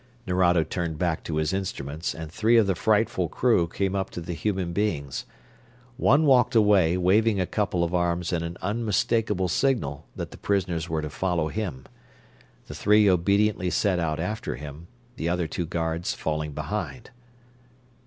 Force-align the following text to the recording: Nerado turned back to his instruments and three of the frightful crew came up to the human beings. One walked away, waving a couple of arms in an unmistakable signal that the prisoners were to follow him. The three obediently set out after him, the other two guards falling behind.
Nerado 0.25 0.63
turned 0.63 0.97
back 0.97 1.23
to 1.25 1.35
his 1.35 1.53
instruments 1.53 2.15
and 2.15 2.31
three 2.31 2.57
of 2.57 2.65
the 2.65 2.73
frightful 2.73 3.29
crew 3.29 3.67
came 3.67 3.95
up 3.95 4.09
to 4.09 4.19
the 4.19 4.33
human 4.33 4.73
beings. 4.73 5.27
One 5.95 6.25
walked 6.25 6.55
away, 6.55 6.97
waving 6.97 7.39
a 7.39 7.45
couple 7.45 7.83
of 7.83 7.93
arms 7.93 8.33
in 8.33 8.41
an 8.41 8.57
unmistakable 8.63 9.47
signal 9.47 10.07
that 10.15 10.31
the 10.31 10.39
prisoners 10.39 10.89
were 10.89 11.03
to 11.03 11.11
follow 11.11 11.49
him. 11.49 11.85
The 12.65 12.73
three 12.73 13.07
obediently 13.07 13.69
set 13.69 13.99
out 13.99 14.19
after 14.19 14.55
him, 14.55 14.87
the 15.17 15.29
other 15.29 15.45
two 15.45 15.67
guards 15.67 16.15
falling 16.15 16.53
behind. 16.53 17.11